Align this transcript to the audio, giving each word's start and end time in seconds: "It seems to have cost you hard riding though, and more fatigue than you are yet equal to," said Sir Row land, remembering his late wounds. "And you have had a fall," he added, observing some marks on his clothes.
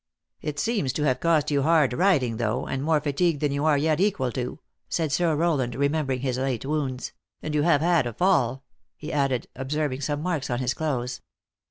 "It 0.41 0.57
seems 0.57 0.93
to 0.93 1.03
have 1.03 1.19
cost 1.19 1.51
you 1.51 1.61
hard 1.61 1.93
riding 1.93 2.37
though, 2.37 2.65
and 2.65 2.81
more 2.81 2.99
fatigue 2.99 3.39
than 3.39 3.51
you 3.51 3.65
are 3.65 3.77
yet 3.77 3.99
equal 3.99 4.31
to," 4.31 4.57
said 4.89 5.11
Sir 5.11 5.35
Row 5.35 5.53
land, 5.53 5.75
remembering 5.75 6.21
his 6.21 6.39
late 6.39 6.65
wounds. 6.65 7.11
"And 7.43 7.53
you 7.53 7.61
have 7.61 7.81
had 7.81 8.07
a 8.07 8.13
fall," 8.13 8.63
he 8.97 9.13
added, 9.13 9.47
observing 9.55 10.01
some 10.01 10.23
marks 10.23 10.49
on 10.49 10.57
his 10.57 10.73
clothes. 10.73 11.21